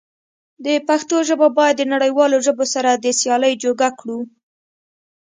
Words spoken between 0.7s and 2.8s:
پښتو ژبه بايد د نړيوالو ژبو